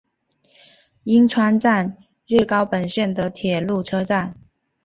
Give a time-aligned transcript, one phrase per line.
[1.05, 1.95] 鹉川站
[2.25, 4.35] 日高本线的铁路车站。